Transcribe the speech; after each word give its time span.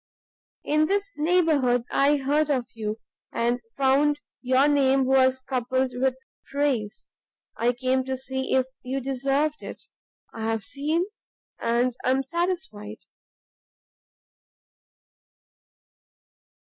In 0.63 0.87
this 0.87 1.07
neighbourhood 1.15 1.83
I 1.91 2.17
heard 2.17 2.49
of 2.49 2.65
you, 2.73 2.97
and 3.31 3.61
found 3.77 4.19
your 4.41 4.67
name 4.67 5.05
was 5.05 5.39
coupled 5.39 5.91
with 5.93 6.15
praise. 6.49 7.05
I 7.55 7.73
came 7.73 8.03
to 8.05 8.17
see 8.17 8.55
if 8.55 8.65
you 8.81 8.99
deserved 8.99 9.61
it; 9.61 9.83
I 10.33 10.41
have 10.45 10.63
seen, 10.63 11.05
and 11.59 11.93
am 12.03 12.23
satisfied." 12.23 13.05